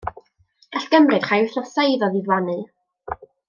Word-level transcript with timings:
Gall 0.75 0.87
gymryd 0.93 1.27
rhai 1.29 1.39
wythnosau 1.45 1.93
iddo 1.93 2.11
ddiflannu. 2.17 2.57